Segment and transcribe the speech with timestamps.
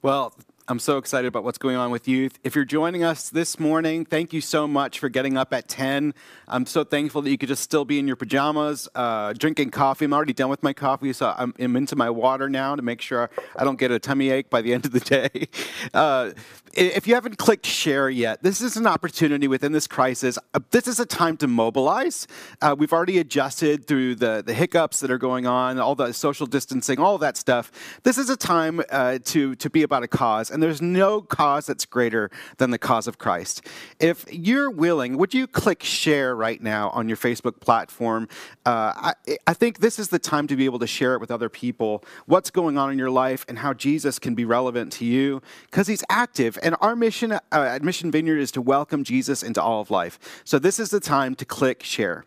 [0.00, 0.32] Well,
[0.68, 2.38] I'm so excited about what's going on with youth.
[2.44, 6.14] If you're joining us this morning, thank you so much for getting up at 10.
[6.46, 10.04] I'm so thankful that you could just still be in your pajamas, uh, drinking coffee.
[10.04, 13.00] I'm already done with my coffee, so I'm, I'm, into my water now to make
[13.00, 15.00] sure I don't get a tummy ache by the end of the
[15.32, 15.48] day.
[15.92, 16.30] Uh,
[16.78, 20.38] if you haven't clicked share yet, this is an opportunity within this crisis.
[20.54, 22.28] Uh, this is a time to mobilize.
[22.62, 26.46] Uh, we've already adjusted through the, the hiccups that are going on, all the social
[26.46, 27.72] distancing, all that stuff.
[28.04, 31.66] This is a time uh, to, to be about a cause, and there's no cause
[31.66, 33.66] that's greater than the cause of Christ.
[33.98, 38.28] If you're willing, would you click share right now on your Facebook platform?
[38.64, 38.92] Uh,
[39.26, 41.48] I, I think this is the time to be able to share it with other
[41.48, 45.42] people, what's going on in your life, and how Jesus can be relevant to you,
[45.70, 49.62] because he's active and our mission uh, at Mission Vineyard is to welcome Jesus into
[49.62, 50.42] all of life.
[50.44, 52.26] So this is the time to click share.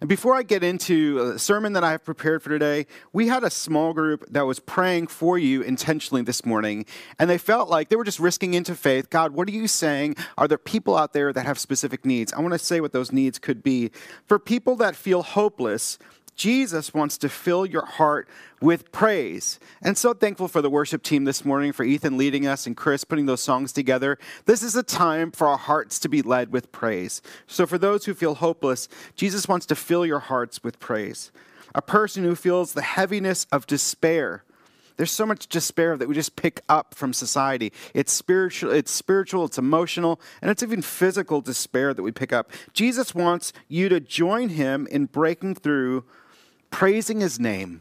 [0.00, 3.44] And before I get into a sermon that I have prepared for today, we had
[3.44, 6.86] a small group that was praying for you intentionally this morning.
[7.18, 9.10] And they felt like they were just risking into faith.
[9.10, 10.16] God, what are you saying?
[10.38, 12.32] Are there people out there that have specific needs?
[12.32, 13.90] I want to say what those needs could be.
[14.26, 15.98] For people that feel hopeless,
[16.34, 18.28] Jesus wants to fill your heart
[18.60, 19.60] with praise.
[19.82, 23.04] And so thankful for the worship team this morning, for Ethan leading us and Chris
[23.04, 24.18] putting those songs together.
[24.46, 27.22] This is a time for our hearts to be led with praise.
[27.46, 31.30] So for those who feel hopeless, Jesus wants to fill your hearts with praise.
[31.74, 34.44] A person who feels the heaviness of despair.
[34.96, 37.72] There's so much despair that we just pick up from society.
[37.94, 42.52] It's spiritual, it's spiritual, it's emotional, and it's even physical despair that we pick up.
[42.72, 46.04] Jesus wants you to join him in breaking through
[46.74, 47.80] praising his name.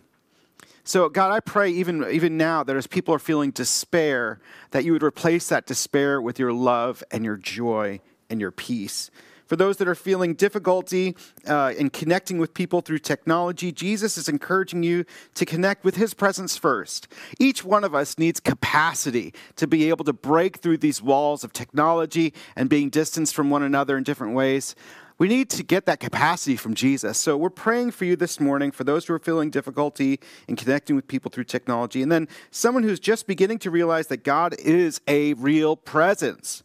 [0.84, 4.94] So, God, I pray even, even now that as people are feeling despair, that you
[4.94, 9.10] would replace that despair with your love and your joy and your peace.
[9.48, 11.16] For those that are feeling difficulty
[11.48, 16.14] uh, in connecting with people through technology, Jesus is encouraging you to connect with his
[16.14, 17.08] presence first.
[17.40, 21.52] Each one of us needs capacity to be able to break through these walls of
[21.52, 24.76] technology and being distanced from one another in different ways.
[25.18, 27.18] We need to get that capacity from Jesus.
[27.18, 30.96] So we're praying for you this morning for those who are feeling difficulty in connecting
[30.96, 32.02] with people through technology.
[32.02, 36.64] And then someone who's just beginning to realize that God is a real presence.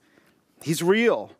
[0.62, 1.32] He's real.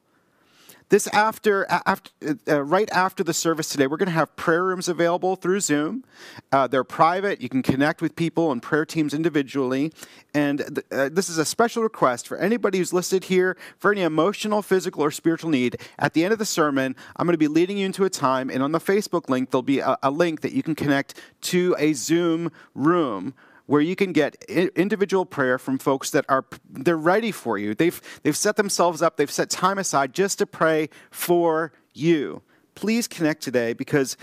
[0.91, 2.11] This after, after
[2.49, 6.03] uh, right after the service today, we're going to have prayer rooms available through Zoom.
[6.51, 7.43] Uh, they're private.
[7.43, 9.93] You can connect with people and prayer teams individually.
[10.33, 14.01] And th- uh, this is a special request for anybody who's listed here for any
[14.01, 15.77] emotional, physical, or spiritual need.
[15.99, 18.49] At the end of the sermon, I'm going to be leading you into a time,
[18.49, 21.77] and on the Facebook link, there'll be a, a link that you can connect to
[21.79, 23.35] a Zoom room
[23.69, 27.75] where you can get individual prayer from folks that are they're ready for you.
[27.75, 32.43] They've they've set themselves up, they've set time aside just to pray for you.
[32.75, 34.17] Please connect today because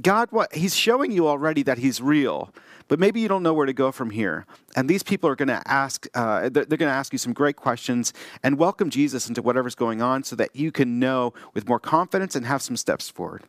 [0.00, 2.54] God what he's showing you already that he's real.
[2.86, 4.46] But maybe you don't know where to go from here.
[4.76, 7.32] And these people are going to ask, uh, they're, they're going to ask you some
[7.32, 8.12] great questions
[8.42, 12.36] and welcome Jesus into whatever's going on so that you can know with more confidence
[12.36, 13.44] and have some steps forward.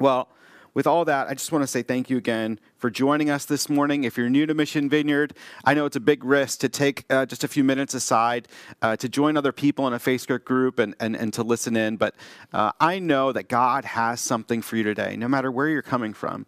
[0.00, 0.28] Well,
[0.74, 3.68] with all that, I just want to say thank you again for joining us this
[3.68, 4.04] morning.
[4.04, 7.26] If you're new to Mission Vineyard, I know it's a big risk to take uh,
[7.26, 8.48] just a few minutes aside
[8.82, 11.96] uh, to join other people in a Facebook group and, and, and to listen in,
[11.96, 12.14] but
[12.52, 16.12] uh, I know that God has something for you today, no matter where you're coming
[16.12, 16.46] from.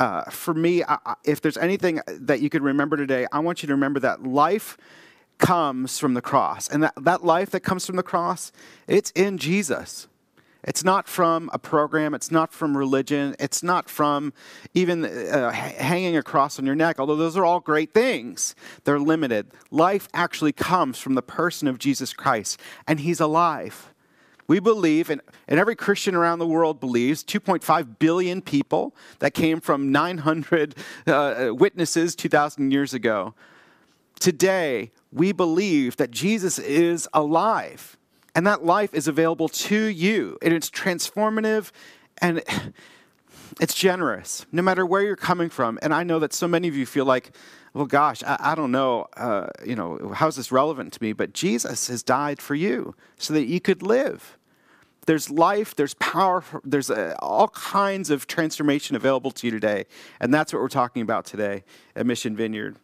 [0.00, 3.68] Uh, for me, I, if there's anything that you could remember today, I want you
[3.68, 4.76] to remember that life
[5.38, 6.68] comes from the cross.
[6.68, 8.52] And that, that life that comes from the cross,
[8.86, 10.08] it's in Jesus.
[10.64, 12.14] It's not from a program.
[12.14, 13.34] It's not from religion.
[13.40, 14.32] It's not from
[14.74, 18.54] even uh, hanging a cross on your neck, although those are all great things.
[18.84, 19.48] They're limited.
[19.70, 23.92] Life actually comes from the person of Jesus Christ, and He's alive.
[24.46, 29.60] We believe, and, and every Christian around the world believes, 2.5 billion people that came
[29.60, 30.74] from 900
[31.06, 33.34] uh, witnesses 2,000 years ago.
[34.20, 37.96] Today, we believe that Jesus is alive
[38.34, 40.38] and that life is available to you.
[40.42, 41.70] And it's transformative
[42.18, 42.42] and
[43.60, 45.78] it's generous, no matter where you're coming from.
[45.82, 47.32] And I know that so many of you feel like,
[47.74, 51.12] well, gosh, I, I don't know, uh, you know, how's this relevant to me?
[51.12, 54.38] But Jesus has died for you so that you could live.
[55.06, 59.86] There's life, there's power, there's uh, all kinds of transformation available to you today.
[60.20, 61.64] And that's what we're talking about today
[61.96, 62.76] at Mission Vineyard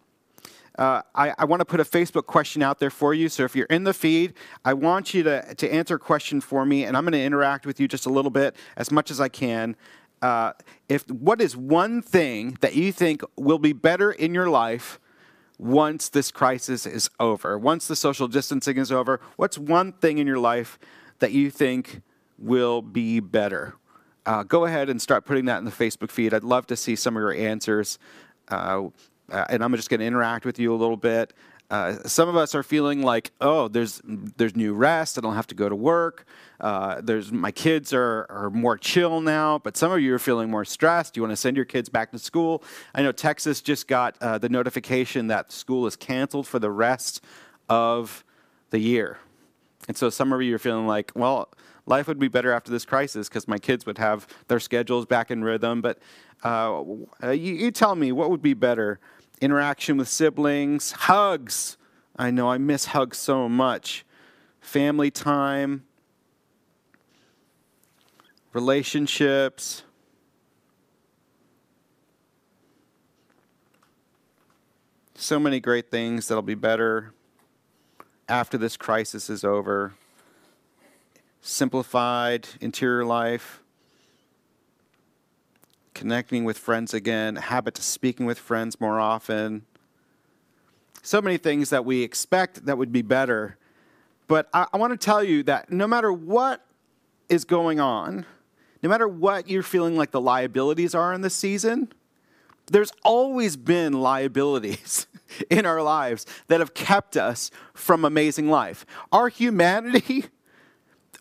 [0.78, 3.28] uh, I, I want to put a Facebook question out there for you.
[3.28, 4.34] So if you're in the feed,
[4.64, 7.66] I want you to, to answer a question for me, and I'm going to interact
[7.66, 9.76] with you just a little bit, as much as I can.
[10.22, 10.52] Uh,
[10.88, 15.00] if what is one thing that you think will be better in your life
[15.58, 19.20] once this crisis is over, once the social distancing is over?
[19.36, 20.78] What's one thing in your life
[21.19, 22.02] that you think
[22.38, 23.75] will be better?
[24.26, 26.34] Uh, go ahead and start putting that in the Facebook feed.
[26.34, 27.98] I'd love to see some of your answers.
[28.48, 28.88] Uh,
[29.30, 31.32] uh, and I'm just going to interact with you a little bit.
[31.70, 35.19] Uh, some of us are feeling like, oh, there's there's new rest.
[35.19, 36.25] I don't have to go to work.
[36.60, 39.58] Uh, there's my kids are are more chill now.
[39.58, 41.14] But some of you are feeling more stressed.
[41.14, 42.62] You want to send your kids back to school.
[42.94, 47.22] I know Texas just got uh, the notification that school is canceled for the rest
[47.69, 48.25] of
[48.70, 49.19] the year,
[49.88, 51.50] and so some of you are feeling like, well,
[51.84, 55.30] life would be better after this crisis because my kids would have their schedules back
[55.30, 55.82] in rhythm.
[55.82, 55.98] But
[56.42, 56.82] uh,
[57.25, 59.00] you, you tell me what would be better
[59.38, 61.76] interaction with siblings, hugs.
[62.17, 64.05] I know I miss hugs so much.
[64.61, 65.85] Family time,
[68.52, 69.85] relationships.
[75.14, 77.12] So many great things that'll be better
[78.29, 79.94] after this crisis is over.
[81.40, 83.62] Simplified interior life
[85.94, 89.64] connecting with friends again, habit to speaking with friends more often.
[91.02, 93.56] So many things that we expect that would be better.
[94.26, 96.64] But I, I want to tell you that no matter what
[97.29, 98.26] is going on,
[98.82, 101.93] no matter what you're feeling like the liabilities are in this season,
[102.70, 105.06] there's always been liabilities
[105.50, 108.85] in our lives that have kept us from amazing life.
[109.11, 110.26] Our humanity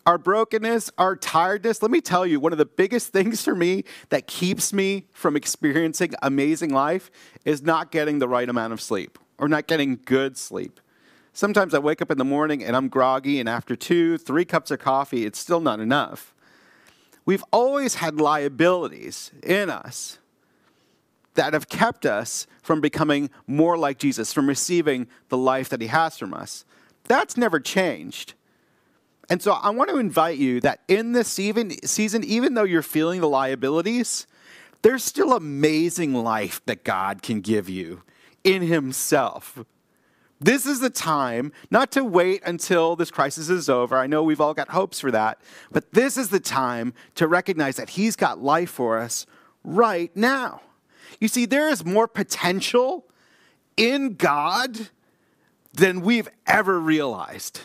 [0.08, 1.82] our brokenness, our tiredness.
[1.82, 5.36] Let me tell you, one of the biggest things for me that keeps me from
[5.36, 7.10] experiencing amazing life
[7.44, 10.80] is not getting the right amount of sleep or not getting good sleep.
[11.34, 14.70] Sometimes I wake up in the morning and I'm groggy, and after two, three cups
[14.70, 16.34] of coffee, it's still not enough.
[17.26, 20.18] We've always had liabilities in us
[21.34, 25.88] that have kept us from becoming more like Jesus, from receiving the life that He
[25.88, 26.64] has from us.
[27.04, 28.32] That's never changed.
[29.28, 32.82] And so I want to invite you that in this even season, even though you're
[32.82, 34.26] feeling the liabilities,
[34.82, 38.02] there's still amazing life that God can give you
[38.42, 39.64] in Himself.
[40.40, 43.96] This is the time not to wait until this crisis is over.
[43.96, 45.40] I know we've all got hopes for that,
[45.70, 49.26] but this is the time to recognize that He's got life for us
[49.64, 50.62] right now.
[51.20, 53.04] You see, there is more potential
[53.76, 54.88] in God
[55.72, 57.62] than we've ever realized.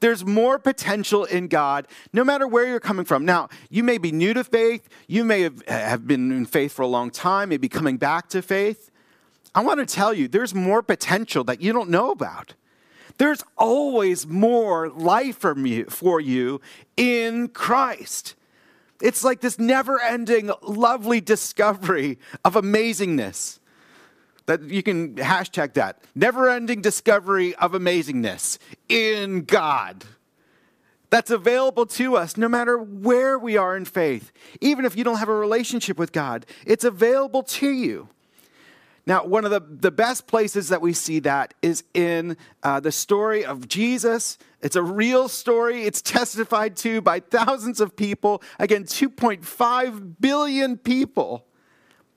[0.00, 3.24] There's more potential in God, no matter where you're coming from.
[3.24, 4.88] Now, you may be new to faith.
[5.06, 8.40] You may have, have been in faith for a long time, maybe coming back to
[8.40, 8.90] faith.
[9.54, 12.54] I want to tell you, there's more potential that you don't know about.
[13.18, 16.60] There's always more life for you,
[16.96, 18.34] in Christ.
[19.02, 23.59] It's like this never ending, lovely discovery of amazingness.
[24.50, 26.00] That you can hashtag that.
[26.12, 28.58] Never ending discovery of amazingness
[28.88, 30.04] in God.
[31.08, 34.32] That's available to us no matter where we are in faith.
[34.60, 38.08] Even if you don't have a relationship with God, it's available to you.
[39.06, 42.90] Now, one of the, the best places that we see that is in uh, the
[42.90, 44.36] story of Jesus.
[44.62, 45.84] It's a real story.
[45.84, 48.42] It's testified to by thousands of people.
[48.58, 51.46] Again, 2.5 billion people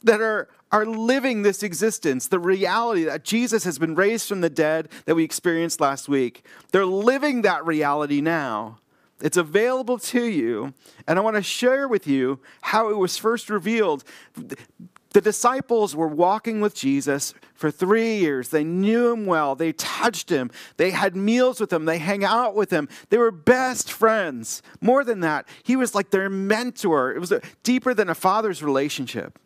[0.04, 4.50] that are, are living this existence, the reality that Jesus has been raised from the
[4.50, 6.44] dead that we experienced last week.
[6.72, 8.80] They're living that reality now.
[9.22, 10.74] It's available to you.
[11.08, 14.04] And I want to share with you how it was first revealed.
[14.36, 18.50] The disciples were walking with Jesus for three years.
[18.50, 19.54] They knew him well.
[19.54, 20.50] They touched him.
[20.78, 21.86] They had meals with him.
[21.86, 22.90] They hang out with him.
[23.10, 24.64] They were best friends.
[24.82, 27.14] More than that, he was like their mentor.
[27.14, 27.32] It was
[27.62, 29.38] deeper than a father's relationship.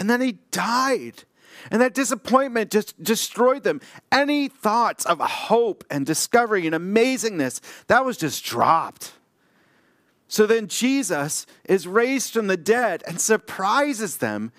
[0.00, 1.24] And then he died.
[1.70, 3.82] And that disappointment just destroyed them.
[4.10, 9.12] Any thoughts of hope and discovery and amazingness, that was just dropped.
[10.26, 14.52] So then Jesus is raised from the dead and surprises them.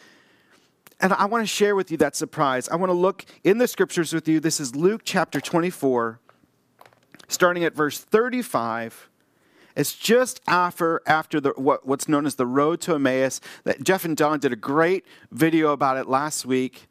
[0.99, 2.69] And I want to share with you that surprise.
[2.69, 4.39] I want to look in the scriptures with you.
[4.39, 6.19] This is Luke chapter 24,
[7.27, 9.09] starting at verse 35
[9.75, 13.41] it's just after after the, what, what's known as the road to Emmaus.
[13.63, 16.87] That Jeff and Don did a great video about it last week.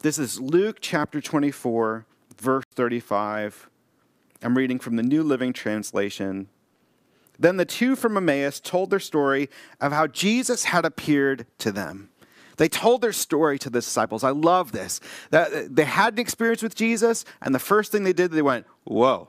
[0.00, 2.06] This is Luke chapter 24,
[2.38, 3.68] verse 35.
[4.42, 6.48] I'm reading from the New Living Translation.
[7.38, 9.48] Then the two from Emmaus told their story
[9.80, 12.10] of how Jesus had appeared to them.
[12.56, 14.24] They told their story to the disciples.
[14.24, 15.00] I love this.
[15.30, 19.28] They had an experience with Jesus, and the first thing they did, they went, Whoa,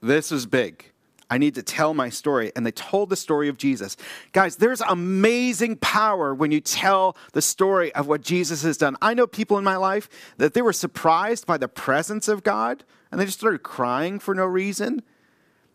[0.00, 0.91] this is big.
[1.32, 2.52] I need to tell my story.
[2.54, 3.96] And they told the story of Jesus.
[4.32, 8.98] Guys, there's amazing power when you tell the story of what Jesus has done.
[9.00, 12.84] I know people in my life that they were surprised by the presence of God
[13.10, 15.00] and they just started crying for no reason.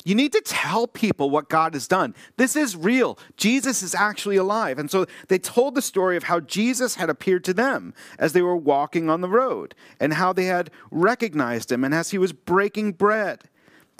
[0.06, 2.14] You need to tell people what God has done.
[2.38, 3.18] This is real.
[3.36, 4.78] Jesus is actually alive.
[4.78, 8.44] And so they told the story of how Jesus had appeared to them as they
[8.44, 12.32] were walking on the road and how they had recognized him and as he was
[12.32, 13.46] breaking bread.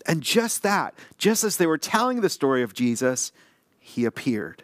[0.06, 3.32] And just that, just as they were telling the story of Jesus,
[3.80, 4.64] he appeared.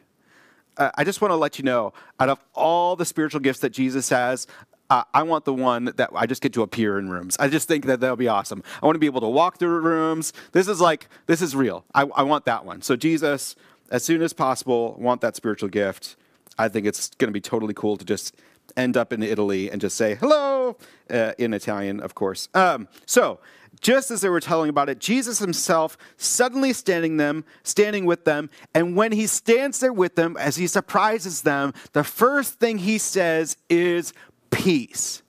[0.78, 3.70] Uh, I just want to let you know out of all the spiritual gifts that
[3.70, 4.48] Jesus has,
[4.90, 7.38] uh, I want the one that I just get to appear in rooms.
[7.40, 8.64] I just think that that'll be awesome.
[8.82, 10.34] I want to be able to walk through rooms.
[10.52, 11.86] This is like, this is real.
[11.96, 12.82] I, I want that one.
[12.82, 13.56] So, Jesus,
[13.90, 16.16] as soon as possible, want that spiritual gift.
[16.58, 18.36] I think it's going to be totally cool to just
[18.78, 20.78] end up in Italy and just say hello
[21.10, 22.50] uh, in Italian, of course.
[22.54, 23.40] Um, so,
[23.82, 28.50] just as they were telling about it, Jesus himself suddenly standing them, standing with them,
[28.74, 32.98] and when he stands there with them, as he surprises them, the first thing he
[32.98, 34.14] says is
[34.52, 35.24] peace.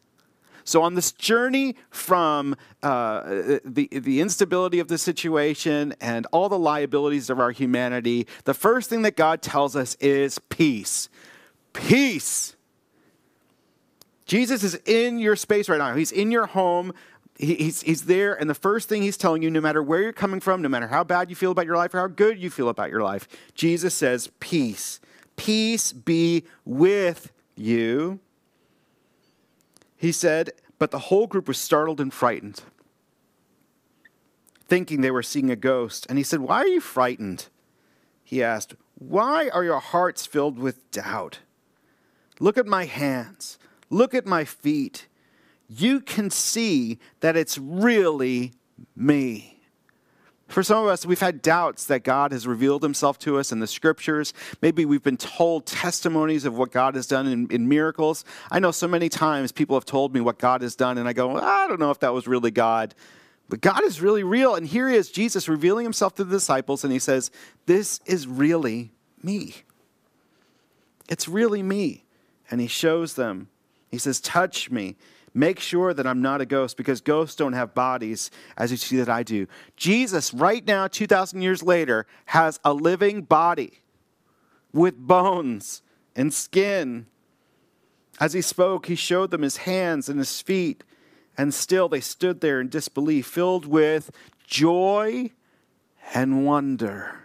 [0.66, 6.58] So, on this journey from uh, the, the instability of the situation and all the
[6.58, 11.10] liabilities of our humanity, the first thing that God tells us is peace.
[11.74, 12.56] Peace.
[14.24, 15.94] Jesus is in your space right now.
[15.94, 16.94] He's in your home.
[17.38, 20.40] He's, he's there, and the first thing he's telling you, no matter where you're coming
[20.40, 22.68] from, no matter how bad you feel about your life or how good you feel
[22.68, 25.00] about your life, Jesus says, Peace.
[25.36, 28.20] Peace be with you.
[29.96, 32.62] He said, but the whole group was startled and frightened,
[34.66, 36.06] thinking they were seeing a ghost.
[36.08, 37.48] And he said, Why are you frightened?
[38.22, 41.38] He asked, Why are your hearts filled with doubt?
[42.40, 43.58] Look at my hands.
[43.88, 45.06] Look at my feet.
[45.68, 48.52] You can see that it's really
[48.96, 49.54] me.
[50.48, 53.60] For some of us, we've had doubts that God has revealed himself to us in
[53.60, 54.34] the scriptures.
[54.60, 58.24] Maybe we've been told testimonies of what God has done in, in, miracles.
[58.50, 61.12] I know so many times people have told me what God has done, and I
[61.12, 62.94] go, I don't know if that was really God.
[63.48, 64.54] But God is really real.
[64.54, 67.30] And here he is, Jesus revealing himself to the disciples, and he says,
[67.66, 68.92] This is really
[69.22, 69.54] me.
[71.08, 72.04] It's really me.
[72.50, 73.48] And he shows them,
[73.90, 74.96] he says, Touch me.
[75.36, 78.96] Make sure that I'm not a ghost because ghosts don't have bodies as you see
[78.98, 79.48] that I do.
[79.76, 83.80] Jesus, right now, 2,000 years later, has a living body
[84.72, 85.82] with bones
[86.14, 87.06] and skin.
[88.20, 90.84] As he spoke, he showed them his hands and his feet,
[91.36, 94.12] and still they stood there in disbelief, filled with
[94.46, 95.32] joy
[96.14, 97.24] and wonder.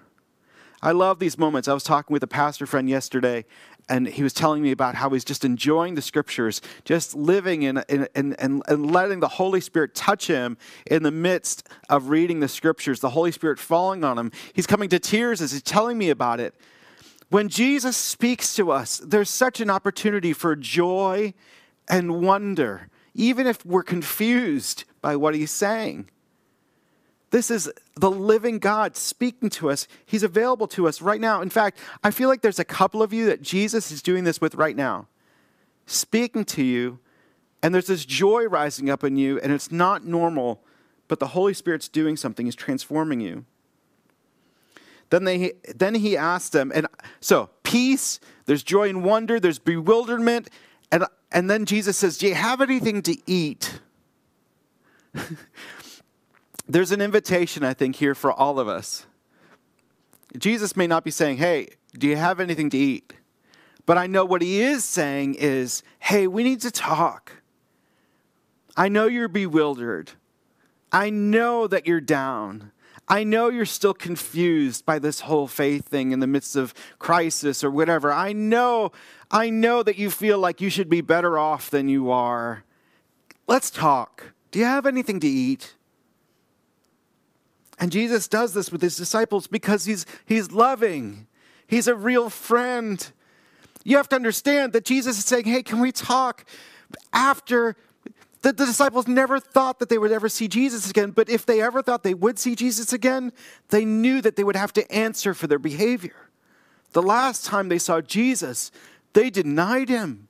[0.82, 1.68] I love these moments.
[1.68, 3.46] I was talking with a pastor friend yesterday,
[3.90, 7.84] and he was telling me about how he's just enjoying the scriptures, just living in,
[7.90, 12.40] in, in, and, and letting the Holy Spirit touch him in the midst of reading
[12.40, 14.32] the scriptures, the Holy Spirit falling on him.
[14.54, 16.54] He's coming to tears as he's telling me about it.
[17.30, 21.34] When Jesus speaks to us, there's such an opportunity for joy
[21.88, 26.10] and wonder, even if we're confused by what he's saying.
[27.32, 29.88] This is the living God speaking to us.
[30.06, 31.42] He's available to us right now.
[31.42, 34.42] In fact, I feel like there's a couple of you that Jesus is doing this
[34.42, 35.08] with right now,
[35.86, 37.00] speaking to you,
[37.62, 40.64] and there's this joy rising up in you, and it's not normal,
[41.08, 43.46] but the Holy Spirit's doing something, He's transforming you.
[45.10, 46.88] Then, they, then he asked them, and
[47.20, 50.50] so peace, there's joy and wonder, there's bewilderment,
[50.92, 53.80] and, and then Jesus says, Do you have anything to eat?
[56.70, 59.08] there's an invitation, I think, here for all of us.
[60.38, 63.14] Jesus may not be saying, Hey, do you have anything to eat?
[63.88, 67.42] But I know what he is saying is, Hey, we need to talk.
[68.78, 70.12] I know you're bewildered.
[70.92, 72.72] I know that you're down.
[73.08, 77.64] I know you're still confused by this whole faith thing in the midst of crisis
[77.64, 78.14] or whatever.
[78.14, 78.92] I know,
[79.32, 82.64] I know that you feel like you should be better off than you are.
[83.48, 84.34] Let's talk.
[84.52, 85.74] Do you have anything to eat?
[87.80, 91.28] And Jesus does this with his disciples because he's, he's loving,
[91.66, 93.12] he's a real friend.
[93.84, 96.46] You have to understand that Jesus is saying, Hey, can we talk
[97.14, 97.78] after
[98.42, 101.62] the, the, disciples never thought that they would ever see Jesus again, but if they
[101.62, 103.34] ever thought they would see Jesus again,
[103.70, 106.30] they knew that they would have to answer for their behavior.
[106.94, 108.72] The last time they saw Jesus,
[109.12, 110.30] they denied him.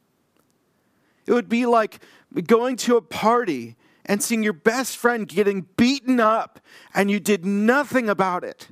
[1.28, 2.00] It would be like
[2.48, 3.76] going to a party
[4.10, 6.60] and seeing your best friend getting beaten up
[6.96, 8.70] and you did nothing about it.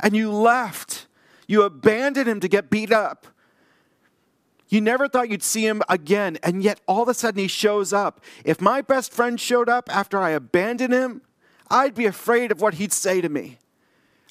[0.00, 1.06] And you left.
[1.46, 3.28] You abandoned him to get beat up.
[4.68, 7.92] You never thought you'd see him again, and yet all of a sudden he shows
[7.92, 8.20] up.
[8.44, 11.22] If my best friend showed up after I abandoned him,
[11.70, 13.58] I'd be afraid of what he'd say to me.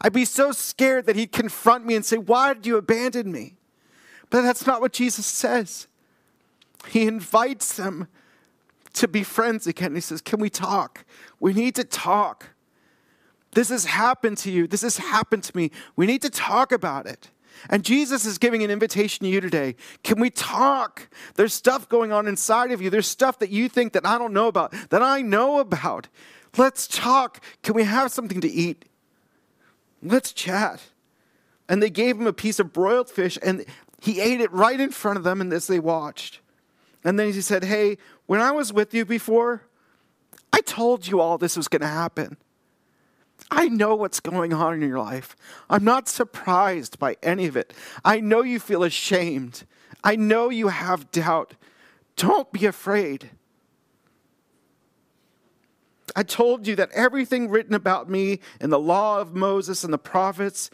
[0.01, 3.55] I'd be so scared that he'd confront me and say, Why did you abandon me?
[4.29, 5.87] But that's not what Jesus says.
[6.89, 8.09] He invites them
[8.95, 9.95] to be friends again.
[9.95, 11.05] He says, Can we talk?
[11.39, 12.49] We need to talk.
[13.51, 14.67] This has happened to you.
[14.67, 15.71] This has happened to me.
[15.95, 17.31] We need to talk about it.
[17.69, 19.75] And Jesus is giving an invitation to you today.
[20.03, 21.07] Can we talk?
[21.35, 22.89] There's stuff going on inside of you.
[22.89, 26.09] There's stuff that you think that I don't know about, that I know about.
[26.57, 27.41] Let's talk.
[27.63, 28.85] Can we have something to eat?
[30.03, 30.81] Let's chat.
[31.67, 33.65] And they gave him a piece of broiled fish, and
[34.01, 36.39] he ate it right in front of them, and as they watched.
[37.03, 39.63] And then he said, Hey, when I was with you before,
[40.51, 42.37] I told you all this was going to happen.
[43.51, 45.35] I know what's going on in your life.
[45.69, 47.73] I'm not surprised by any of it.
[48.03, 49.65] I know you feel ashamed.
[50.03, 51.55] I know you have doubt.
[52.15, 53.31] Don't be afraid.
[56.15, 59.97] I told you that everything written about me in the law of Moses and the
[59.97, 60.69] prophets,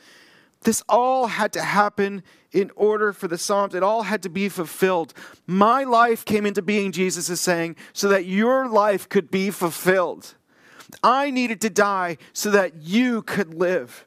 [0.61, 3.73] this all had to happen in order for the Psalms.
[3.73, 5.13] It all had to be fulfilled.
[5.47, 10.35] My life came into being, Jesus is saying, so that your life could be fulfilled.
[11.03, 14.05] I needed to die so that you could live.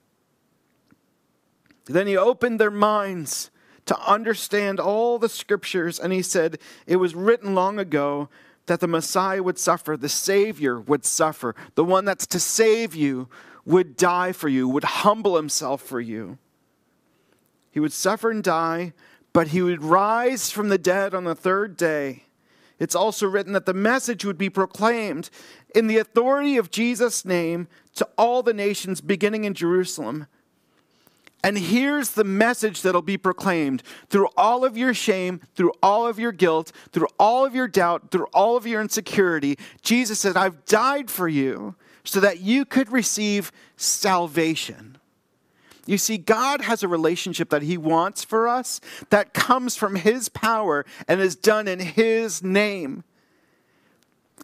[1.86, 3.50] Then he opened their minds
[3.86, 8.28] to understand all the scriptures, and he said, It was written long ago
[8.66, 13.28] that the Messiah would suffer, the Savior would suffer, the one that's to save you
[13.66, 16.38] would die for you, would humble himself for you.
[17.74, 18.92] He would suffer and die,
[19.32, 22.22] but he would rise from the dead on the third day.
[22.78, 25.28] It's also written that the message would be proclaimed
[25.74, 27.66] in the authority of Jesus' name
[27.96, 30.28] to all the nations beginning in Jerusalem.
[31.42, 36.16] And here's the message that'll be proclaimed through all of your shame, through all of
[36.16, 39.58] your guilt, through all of your doubt, through all of your insecurity.
[39.82, 44.96] Jesus said, I've died for you so that you could receive salvation.
[45.86, 50.28] You see, God has a relationship that He wants for us that comes from His
[50.28, 53.04] power and is done in His name.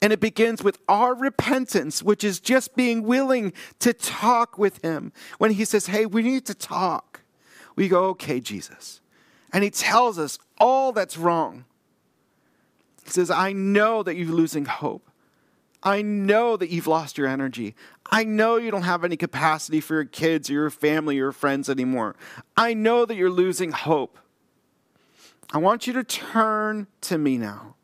[0.02, 5.12] And it begins with our repentance, which is just being willing to talk with Him.
[5.38, 7.22] When He says, Hey, we need to talk,
[7.76, 9.00] we go, Okay, Jesus.
[9.52, 11.64] And He tells us all that's wrong.
[13.04, 15.09] He says, I know that you're losing hope.
[15.82, 17.74] I know that you've lost your energy.
[18.10, 21.32] I know you don't have any capacity for your kids or your family or your
[21.32, 22.16] friends anymore.
[22.56, 24.18] I know that you're losing hope.
[25.52, 27.74] I want you to turn to me now.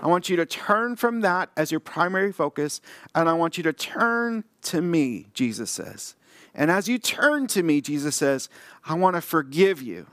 [0.00, 2.80] I want you to turn from that as your primary focus,
[3.14, 6.14] and I want you to turn to me, Jesus says.
[6.54, 8.48] And as you turn to me, Jesus says,
[8.84, 10.06] I want to forgive you.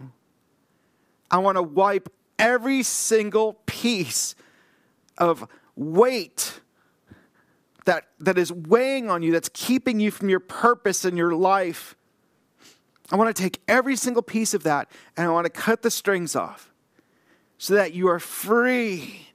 [1.29, 4.35] I want to wipe every single piece
[5.17, 6.61] of weight
[7.85, 11.95] that, that is weighing on you, that's keeping you from your purpose in your life.
[13.11, 15.91] I want to take every single piece of that and I want to cut the
[15.91, 16.71] strings off
[17.57, 19.29] so that you are free,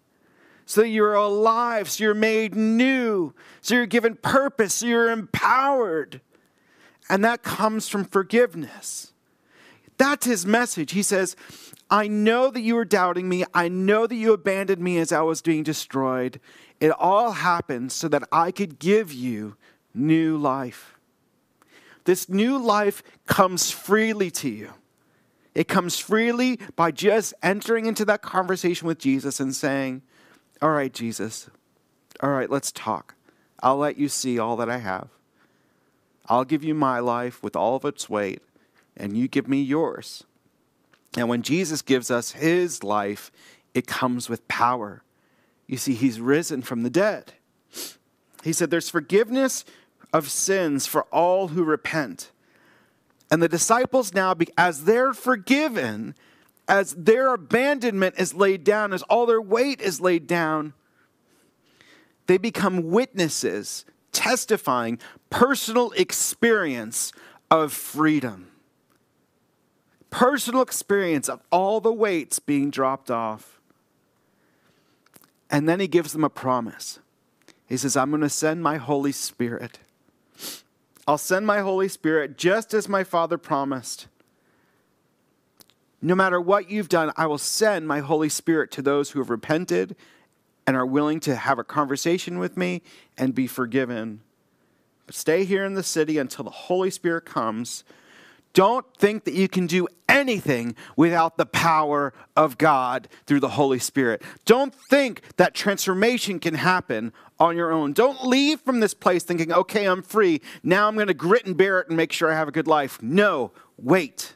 [0.66, 6.20] so that you're alive, so you're made new, so you're given purpose, so you're empowered.
[7.08, 9.12] And that comes from forgiveness.
[9.98, 10.92] That's his message.
[10.92, 11.36] He says,
[11.90, 13.44] I know that you were doubting me.
[13.52, 16.40] I know that you abandoned me as I was being destroyed.
[16.80, 19.56] It all happened so that I could give you
[19.94, 20.94] new life.
[22.04, 24.70] This new life comes freely to you.
[25.54, 30.02] It comes freely by just entering into that conversation with Jesus and saying,
[30.62, 31.50] All right, Jesus,
[32.22, 33.14] all right, let's talk.
[33.62, 35.08] I'll let you see all that I have.
[36.26, 38.40] I'll give you my life with all of its weight,
[38.96, 40.24] and you give me yours.
[41.16, 43.32] And when Jesus gives us his life,
[43.74, 45.02] it comes with power.
[45.70, 47.35] You see, he's risen from the dead.
[48.42, 49.64] He said, There's forgiveness
[50.12, 52.33] of sins for all who repent.
[53.30, 56.16] And the disciples now, as they're forgiven,
[56.66, 60.72] as their abandonment is laid down, as all their weight is laid down,
[62.26, 64.98] they become witnesses, testifying
[65.30, 67.12] personal experience
[67.48, 68.50] of freedom.
[70.11, 73.60] Personal experience of all the weights being dropped off.
[75.50, 77.00] And then he gives them a promise.
[77.66, 79.80] He says, I'm going to send my Holy Spirit.
[81.06, 84.06] I'll send my Holy Spirit just as my Father promised.
[86.00, 89.28] No matter what you've done, I will send my Holy Spirit to those who have
[89.28, 89.96] repented
[90.66, 92.82] and are willing to have a conversation with me
[93.18, 94.20] and be forgiven.
[95.06, 97.84] But stay here in the city until the Holy Spirit comes
[98.52, 103.79] don't think that you can do anything without the power of God through the Holy
[103.79, 104.23] Spirit.
[104.44, 107.92] Don't think that transformation can happen on your own.
[107.92, 110.40] Don't leave from this place thinking, okay, I'm free.
[110.62, 112.66] Now I'm going to grit and bear it and make sure I have a good
[112.66, 113.01] life.
[113.01, 114.35] No, wait.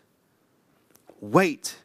[1.20, 1.76] Wait.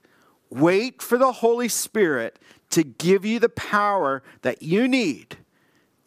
[0.50, 5.38] Wait for the Holy Spirit to give you the power that you need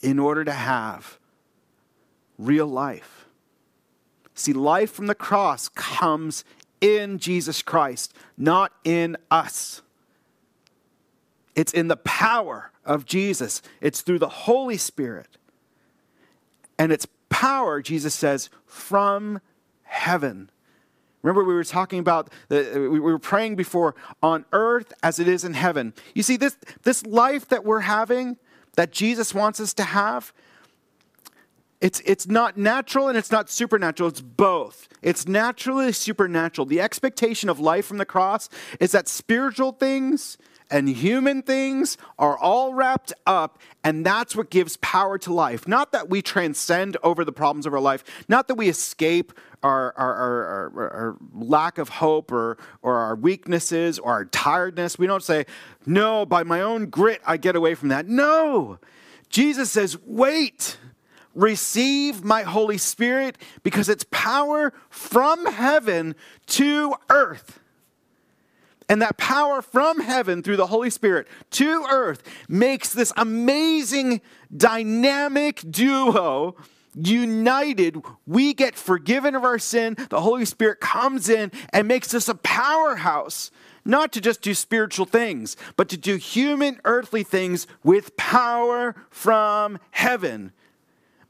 [0.01, 1.18] in order to have
[2.38, 3.27] real life.
[4.35, 6.45] See, life from the cross comes
[6.83, 9.81] in Jesus Christ, not in us.
[11.55, 15.38] It's in the power of Jesus, it's through the Holy Spirit.
[16.79, 19.40] And it's power, Jesus says, from
[19.85, 20.51] heaven.
[21.23, 25.45] Remember, we were talking about, the, we were praying before, on earth as it is
[25.45, 25.95] in heaven.
[26.14, 28.37] You see, this, this life that we're having,
[28.75, 30.33] that Jesus wants us to have,
[31.83, 34.09] it's, it's not natural and it's not supernatural.
[34.09, 34.88] It's both.
[35.03, 36.64] It's naturally supernatural.
[36.64, 40.38] The expectation of life from the cross is that spiritual things
[40.71, 45.66] and human things are all wrapped up, and that's what gives power to life.
[45.66, 49.33] Not that we transcend over the problems of our life, not that we escape
[49.64, 54.99] our, our, our, our, lack of hope or, or our weaknesses or our tiredness.
[54.99, 55.47] We don't say,
[55.85, 58.07] No, by my own grit, I get away from that.
[58.07, 58.79] No.
[59.29, 60.79] Jesus says, Wait
[61.35, 66.14] receive my Holy Spirit because it's power from heaven
[66.47, 67.61] to earth.
[68.88, 74.21] And that power from heaven through the Holy Spirit to earth makes this amazing
[74.55, 76.57] dynamic duo
[76.95, 78.03] united.
[78.27, 79.97] We get forgiven of our sin.
[80.11, 83.51] The Holy Spirit comes in and makes us a powerhouse,
[83.85, 89.79] not to just do spiritual things, but to do human, earthly things with power from
[89.92, 90.53] heaven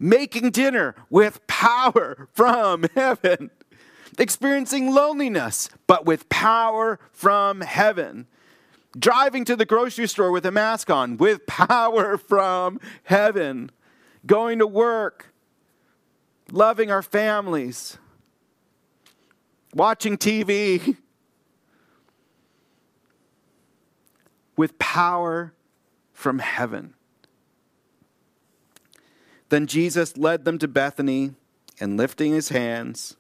[0.03, 3.51] making dinner with power from heaven,
[4.19, 8.27] experiencing loneliness, but with power from heaven,
[8.99, 13.71] driving to the grocery store with a mask on with power from heaven,
[14.27, 15.33] going to work,
[16.51, 17.97] loving our families,
[19.73, 20.97] watching TV
[24.57, 25.55] with power
[26.13, 26.95] from heaven.
[29.53, 31.33] Then Jesus led them to Bethany,
[31.79, 33.17] and lifting his hands,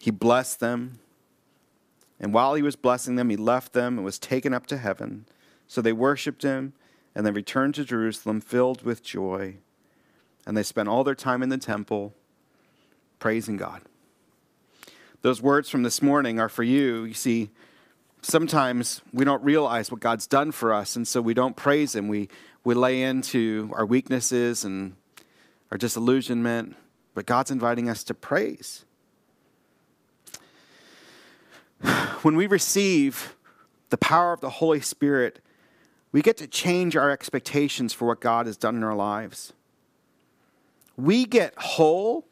[0.00, 1.00] he blessed them.
[2.20, 5.26] And while he was blessing them, he left them and was taken up to heaven.
[5.66, 6.74] So they worshiped him,
[7.12, 9.56] and they returned to Jerusalem filled with joy.
[10.46, 12.14] And they spent all their time in the temple
[13.18, 13.82] praising God.
[15.22, 17.02] Those words from this morning are for you.
[17.02, 17.50] You see,
[18.22, 22.06] sometimes we don't realize what God's done for us, and so we don't praise him.
[22.06, 22.28] We,
[22.62, 24.94] we lay into our weaknesses and
[25.72, 26.76] or disillusionment,
[27.14, 28.84] but God's inviting us to praise.
[32.20, 33.34] When we receive
[33.88, 35.40] the power of the Holy Spirit,
[36.12, 39.54] we get to change our expectations for what God has done in our lives.
[40.96, 42.26] We get whole.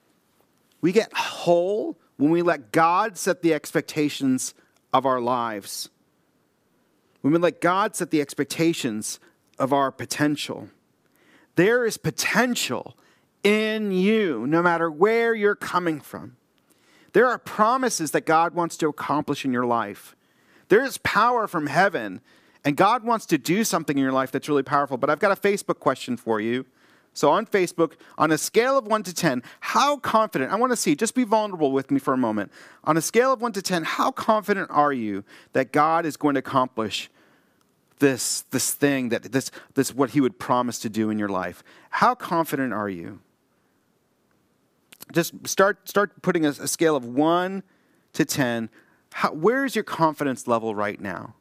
[0.83, 4.55] We get whole when we let God set the expectations
[4.93, 5.89] of our lives.
[7.23, 9.19] When we let God set the expectations
[9.59, 10.69] of our potential.
[11.57, 12.97] There is potential
[13.43, 16.37] in you, no matter where you're coming from.
[17.13, 20.15] There are promises that God wants to accomplish in your life.
[20.69, 22.21] There is power from heaven,
[22.65, 24.97] and God wants to do something in your life that's really powerful.
[24.97, 26.67] But I've got a Facebook question for you.
[27.13, 30.77] So on Facebook, on a scale of 1 to 10, how confident, I want to
[30.77, 32.53] see, just be vulnerable with me for a moment.
[32.85, 36.35] On a scale of 1 to 10, how confident are you that God is going
[36.35, 37.11] to accomplish
[37.99, 41.65] this, this thing, that this, this what he would promise to do in your life?
[41.91, 43.19] How confident are you?
[45.13, 47.63] Just start start putting a, a scale of one
[48.13, 48.71] to ten.
[49.13, 51.35] How, where is your confidence level right now?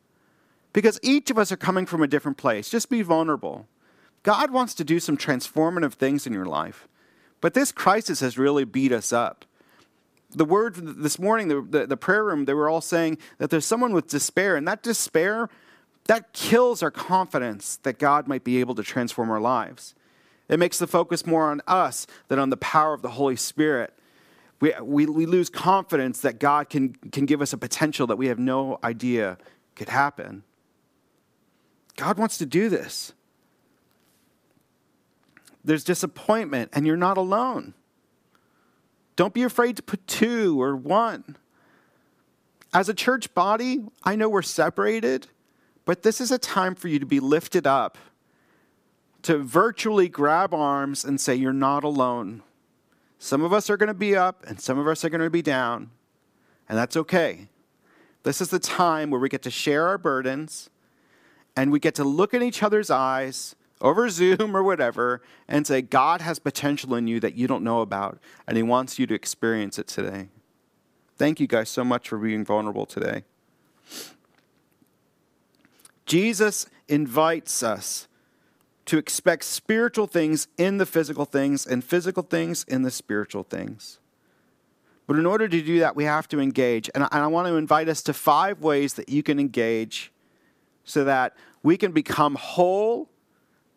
[0.73, 2.69] Because each of us are coming from a different place.
[2.69, 3.67] Just be vulnerable.
[4.23, 6.87] God wants to do some transformative things in your life,
[7.41, 9.45] but this crisis has really beat us up.
[10.31, 13.65] The word this morning, the, the, the prayer room, they were all saying that there's
[13.65, 15.49] someone with despair, and that despair
[16.05, 19.95] that kills our confidence that God might be able to transform our lives.
[20.49, 23.93] It makes the focus more on us than on the power of the Holy Spirit.
[24.59, 28.27] We, we, we lose confidence that God can, can give us a potential that we
[28.27, 29.37] have no idea
[29.75, 30.43] could happen.
[31.95, 33.13] God wants to do this.
[35.63, 37.73] There's disappointment, and you're not alone.
[39.15, 41.37] Don't be afraid to put two or one.
[42.73, 45.27] As a church body, I know we're separated,
[45.85, 47.97] but this is a time for you to be lifted up
[49.23, 52.43] to virtually grab arms and say, You're not alone.
[53.17, 55.29] Some of us are going to be up and some of us are going to
[55.29, 55.91] be down,
[56.67, 57.49] and that's okay.
[58.23, 60.69] This is the time where we get to share our burdens
[61.55, 65.81] and we get to look in each other's eyes over Zoom or whatever and say,
[65.81, 69.13] God has potential in you that you don't know about, and He wants you to
[69.13, 70.29] experience it today.
[71.17, 73.23] Thank you guys so much for being vulnerable today.
[76.05, 78.07] Jesus invites us
[78.89, 83.99] to expect spiritual things in the physical things and physical things in the spiritual things.
[85.07, 86.89] But in order to do that, we have to engage.
[86.93, 90.11] And I, and I want to invite us to five ways that you can engage
[90.83, 93.09] so that we can become whole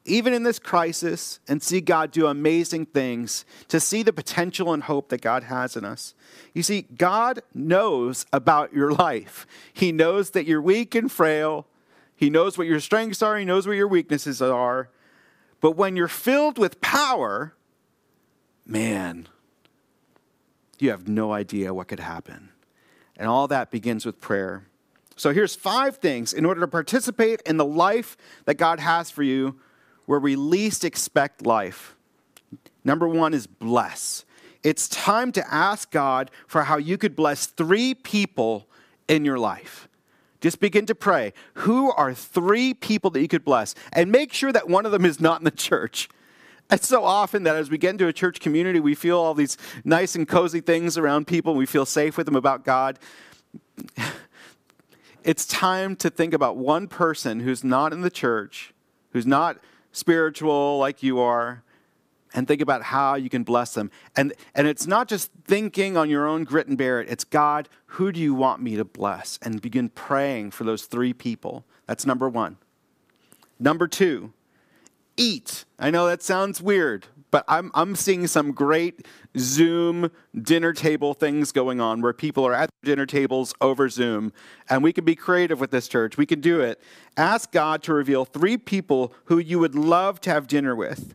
[0.05, 4.83] even in this crisis, and see God do amazing things, to see the potential and
[4.83, 6.15] hope that God has in us.
[6.55, 9.47] You see, God knows about your life.
[9.73, 11.67] He knows that you're weak and frail.
[12.17, 14.89] He knows what your strengths are, He knows what your weaknesses are.
[15.63, 17.55] But when you're filled with power,
[18.67, 19.29] man,
[20.79, 22.51] you have no idea what could happen.
[23.17, 24.67] And all that begins with prayer.
[25.17, 29.23] So here's five things in order to participate in the life that God has for
[29.23, 29.61] you
[30.07, 31.95] where we least expect life.
[32.85, 34.25] Number one is bless.
[34.65, 38.67] It's time to ask God for how you could bless three people
[39.07, 39.89] in your life.
[40.43, 41.33] Just begin to pray.
[41.55, 43.77] Who are three people that you could bless?
[43.93, 46.09] And make sure that one of them is not in the church.
[46.69, 49.57] It's so often that as we get into a church community, we feel all these
[49.85, 51.55] nice and cozy things around people.
[51.55, 52.99] We feel safe with them about God.
[55.23, 58.75] it's time to think about one person who's not in the church,
[59.13, 59.59] who's not
[59.93, 61.63] spiritual like you are,
[62.35, 63.91] and think about how you can bless them.
[64.17, 67.69] And, and it's not just thinking on your own grit and bear it, it's God,
[67.87, 69.39] who do you want me to bless?
[69.43, 71.65] And begin praying for those three people.
[71.87, 72.57] That's number one.
[73.59, 74.33] Number two,
[75.17, 75.65] eat.
[75.79, 79.07] I know that sounds weird, but I'm, I'm seeing some great
[79.39, 84.33] Zoom dinner table things going on where people are at dinner tables over Zoom.
[84.69, 86.17] And we can be creative with this church.
[86.17, 86.81] We can do it.
[87.17, 91.15] Ask God to reveal three people who you would love to have dinner with,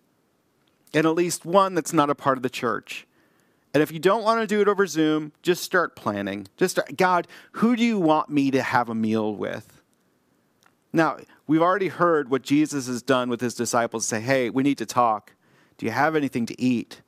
[0.93, 3.05] and at least one that's not a part of the church.
[3.73, 6.47] And if you don't want to do it over Zoom, just start planning.
[6.57, 9.81] Just start, God, who do you want me to have a meal with?
[10.93, 14.77] Now, we've already heard what Jesus has done with his disciples say, hey, we need
[14.79, 15.33] to talk.
[15.77, 17.01] Do you have anything to eat?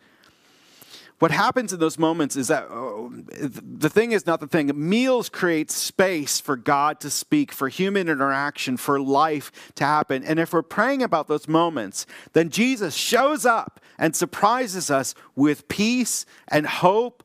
[1.20, 4.72] What happens in those moments is that oh, the thing is not the thing.
[4.74, 10.24] Meals create space for God to speak, for human interaction, for life to happen.
[10.24, 15.68] And if we're praying about those moments, then Jesus shows up and surprises us with
[15.68, 17.22] peace and hope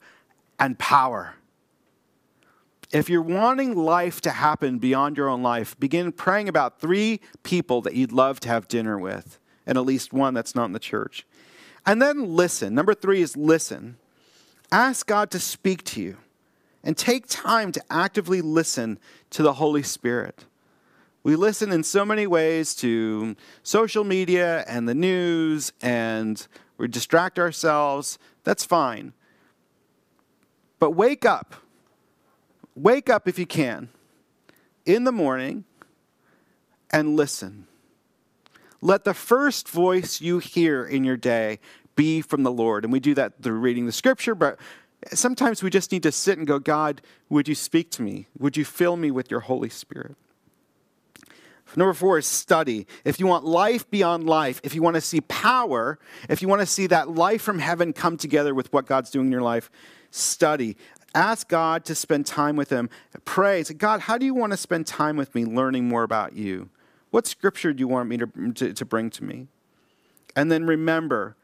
[0.59, 1.35] and power.
[2.93, 7.81] If you're wanting life to happen beyond your own life, begin praying about three people
[7.83, 10.79] that you'd love to have dinner with, and at least one that's not in the
[10.81, 11.27] church.
[11.87, 12.75] And then listen.
[12.75, 13.97] Number three is listen.
[14.73, 16.17] Ask God to speak to you
[16.83, 18.99] and take time to actively listen
[19.31, 20.45] to the Holy Spirit.
[21.23, 27.39] We listen in so many ways to social media and the news, and we distract
[27.39, 28.19] ourselves.
[28.45, 29.15] That's fine.
[30.79, 31.55] But wake up.
[32.75, 33.89] Wake up if you can
[34.85, 35.65] in the morning
[36.91, 37.67] and listen.
[38.85, 41.59] Let the first voice you hear in your day
[41.97, 42.85] be from the Lord.
[42.85, 44.59] And we do that through reading the scripture, but
[45.15, 48.27] sometimes we just need to sit and go, God, would you speak to me?
[48.39, 50.17] Would you fill me with your Holy Spirit?
[51.77, 52.87] Number four is study.
[53.07, 56.61] If you want life beyond life, if you want to see power, if you want
[56.61, 59.71] to see that life from heaven come together with what God's doing in your life,
[60.11, 60.77] study.
[61.15, 62.91] Ask God to spend time with Him.
[63.25, 63.63] Pray.
[63.65, 66.69] Say, God, how do you want to spend time with me learning more about you?
[67.15, 69.47] What scripture do you want me to, to, to bring to me?
[70.35, 71.37] And then remember,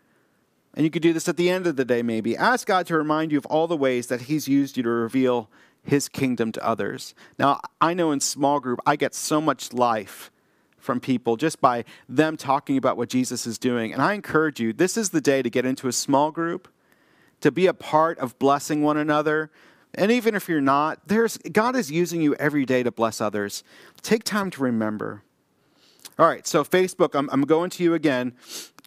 [0.74, 2.36] and you could do this at the end of the day, maybe.
[2.36, 5.48] Ask God to remind you of all the ways that He's used you to reveal
[5.84, 7.14] His kingdom to others.
[7.38, 10.32] Now, I know in small group, I get so much life
[10.76, 13.92] from people just by them talking about what Jesus is doing.
[13.92, 16.66] And I encourage you, this is the day to get into a small group,
[17.42, 19.52] to be a part of blessing one another.
[19.94, 23.62] And even if you're not, there's God is using you every day to bless others.
[24.02, 25.22] Take time to remember.
[26.18, 28.34] All right, so Facebook, I'm, I'm going to you again.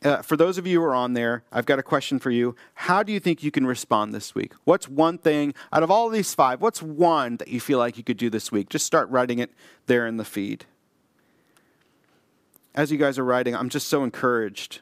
[0.04, 2.56] Uh, for those of you who are on there, I've got a question for you.
[2.74, 4.54] How do you think you can respond this week?
[4.66, 6.62] What's one thing out of all of these five?
[6.62, 8.70] What's one that you feel like you could do this week?
[8.70, 9.52] Just start writing it
[9.86, 10.66] there in the feed.
[12.76, 14.82] As you guys are writing, I'm just so encouraged.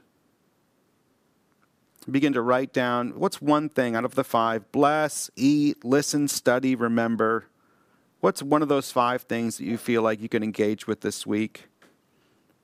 [2.10, 6.74] Begin to write down what's one thing out of the five bless, eat, listen, study,
[6.76, 7.46] remember.
[8.22, 11.28] What's one of those five things that you feel like you can engage with this
[11.28, 11.68] week?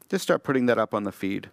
[0.10, 1.50] Just start putting that up on the feed.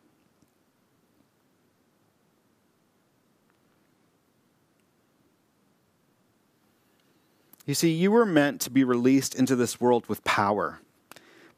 [7.67, 10.81] You see, you were meant to be released into this world with power.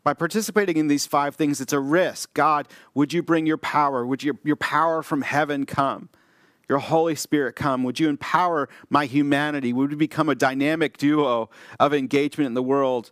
[0.04, 2.32] By participating in these five things, it's a risk.
[2.32, 4.06] God, would you bring your power?
[4.06, 6.08] Would your, your power from heaven come?
[6.68, 7.82] Your Holy Spirit come?
[7.82, 9.72] Would you empower my humanity?
[9.72, 13.10] Would we become a dynamic duo of engagement in the world?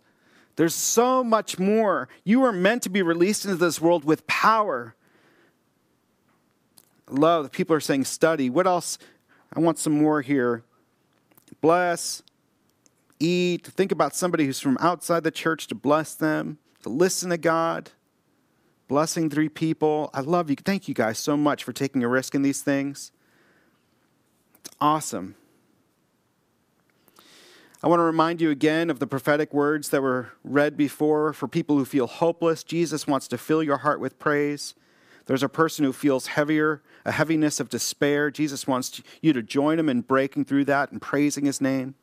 [0.55, 2.07] There's so much more.
[2.23, 4.95] You are meant to be released into this world with power.
[7.09, 8.49] Love, people are saying study.
[8.49, 8.97] What else?
[9.53, 10.63] I want some more here.
[11.61, 12.23] bless,
[13.19, 13.65] eat.
[13.65, 17.91] Think about somebody who's from outside the church to bless them, to listen to God,
[18.87, 20.09] blessing three people.
[20.13, 20.55] I love you.
[20.55, 23.11] Thank you guys so much for taking a risk in these things.
[24.59, 25.35] It's awesome.
[27.85, 31.47] I want to remind you again of the prophetic words that were read before for
[31.47, 32.63] people who feel hopeless.
[32.63, 34.73] Jesus wants to fill your heart with praise.
[35.27, 38.31] There's a person who feels heavier, a heaviness of despair.
[38.31, 41.93] Jesus wants you to join him in breaking through that and praising his name.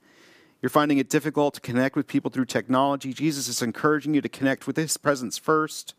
[0.60, 3.12] You're finding it difficult to connect with people through technology.
[3.12, 5.96] Jesus is encouraging you to connect with his presence first.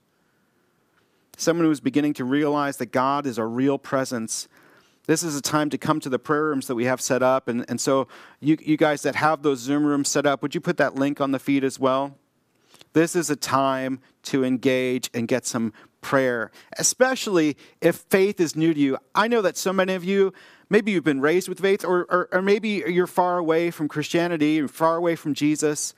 [1.36, 4.48] Someone who is beginning to realize that God is a real presence
[5.06, 7.48] this is a time to come to the prayer rooms that we have set up.
[7.48, 8.08] And, and so,
[8.39, 11.20] you, you guys that have those Zoom rooms set up, would you put that link
[11.20, 12.16] on the feed as well?
[12.94, 18.74] This is a time to engage and get some prayer, especially if faith is new
[18.74, 18.98] to you.
[19.16, 20.34] I know that so many of you,
[20.70, 24.66] maybe you've been raised with faith, or, or, or maybe you're far away from Christianity,
[24.68, 25.96] far away from Jesus.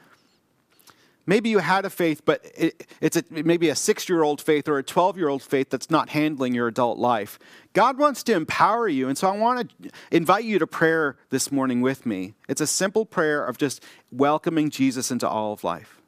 [1.27, 4.67] Maybe you had a faith, but it, it's a, maybe a six year old faith
[4.67, 7.39] or a 12 year old faith that's not handling your adult life.
[7.73, 9.07] God wants to empower you.
[9.09, 12.35] And so I want to invite you to prayer this morning with me.
[12.47, 15.99] It's a simple prayer of just welcoming Jesus into all of life.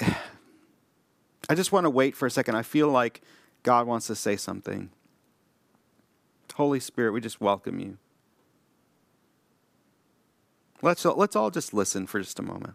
[1.48, 2.56] I just want to wait for a second.
[2.56, 3.20] I feel like
[3.62, 4.90] God wants to say something.
[6.54, 7.98] Holy Spirit, we just welcome you.
[10.82, 12.74] Let's, let's all just listen for just a moment.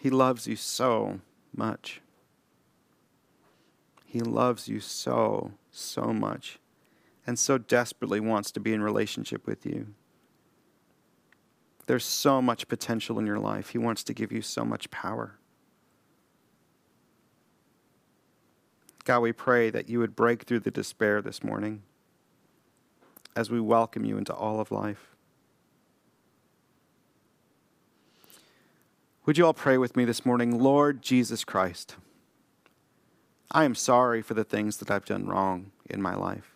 [0.00, 1.20] He loves you so
[1.54, 2.00] much.
[4.06, 6.58] He loves you so, so much,
[7.26, 9.88] and so desperately wants to be in relationship with you.
[11.86, 13.70] There's so much potential in your life.
[13.70, 15.39] He wants to give you so much power.
[19.10, 21.82] God, we pray that you would break through the despair this morning
[23.34, 25.16] as we welcome you into all of life.
[29.26, 30.60] Would you all pray with me this morning?
[30.60, 31.96] Lord Jesus Christ,
[33.50, 36.54] I am sorry for the things that I've done wrong in my life.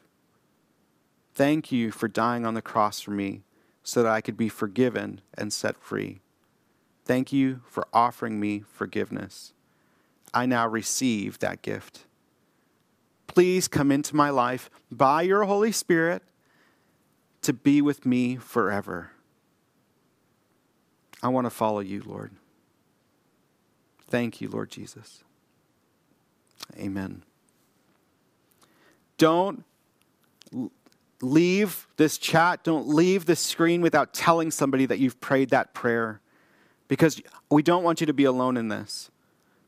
[1.35, 3.43] Thank you for dying on the cross for me
[3.83, 6.21] so that I could be forgiven and set free.
[7.05, 9.53] Thank you for offering me forgiveness.
[10.33, 12.07] I now receive that gift
[13.35, 16.23] please come into my life by your Holy Spirit
[17.43, 19.11] to be with me forever.
[21.23, 22.33] I want to follow you, Lord.
[24.09, 25.25] Thank you, Lord Jesus.
[26.79, 27.23] Amen.
[29.19, 29.65] Don't
[31.21, 36.21] leave this chat, don't leave this screen without telling somebody that you've prayed that prayer
[36.89, 37.21] because
[37.51, 39.11] we don't want you to be alone in this.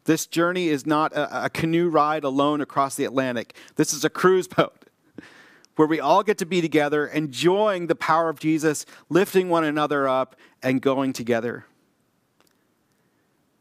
[0.06, 3.54] This journey is not a, a canoe ride alone across the Atlantic.
[3.74, 4.86] This is a cruise boat
[5.76, 10.08] where we all get to be together, enjoying the power of Jesus, lifting one another
[10.08, 11.66] up, and going together.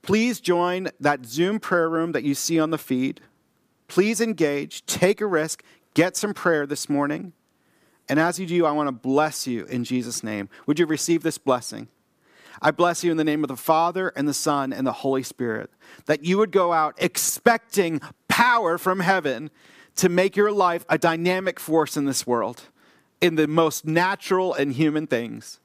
[0.01, 3.21] Please join that Zoom prayer room that you see on the feed.
[3.87, 5.63] Please engage, take a risk,
[5.95, 7.33] get some prayer this morning.
[8.07, 10.47] And as you do, I want to bless you in Jesus' name.
[10.67, 11.87] Would you receive this blessing?
[12.61, 15.23] I bless you in the name of the Father and the Son and the Holy
[15.23, 15.69] Spirit,
[16.05, 19.49] that you would go out expecting power from heaven
[19.95, 22.63] to make your life a dynamic force in this world,
[23.21, 25.59] in the most natural and human things.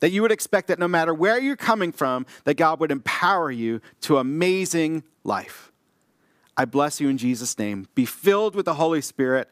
[0.00, 3.50] That you would expect that no matter where you're coming from, that God would empower
[3.50, 5.72] you to amazing life.
[6.56, 7.86] I bless you in Jesus' name.
[7.94, 9.50] Be filled with the Holy Spirit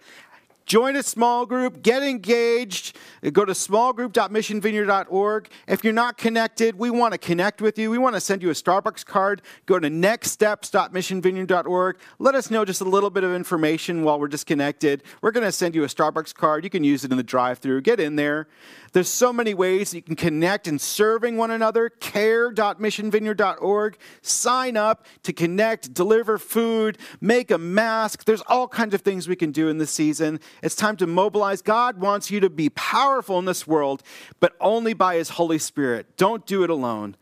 [0.67, 2.97] Join a small group, get engaged,
[3.33, 5.49] go to smallgroup.missionvineyard.org.
[5.69, 7.91] If you're not connected, we want to connect with you.
[7.91, 9.43] We want to send you a Starbucks card.
[9.67, 11.99] Go to nextsteps.missionvineyard.org.
[12.19, 15.03] Let us know just a little bit of information while we're disconnected.
[15.21, 16.65] We're going to send you a Starbucks card.
[16.65, 17.83] You can use it in the drive through.
[17.83, 18.49] Get in there.
[18.93, 21.91] There's so many ways you can connect in serving one another.
[21.91, 23.99] Care.missionvineyard.org.
[24.23, 28.25] Sign up to connect, deliver food, make a mask.
[28.25, 30.39] There's all kinds of things we can do in this season.
[30.63, 31.63] It's time to mobilize.
[31.63, 34.03] God wants you to be powerful in this world,
[34.41, 36.17] but only by His Holy Spirit.
[36.17, 37.17] Don't do it alone.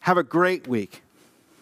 [0.00, 1.03] Have a great week.